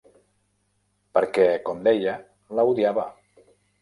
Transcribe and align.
Perquè, 1.17 1.45
com 1.67 1.85
deia, 1.89 2.17
la 2.61 2.67
odiava. 2.73 3.05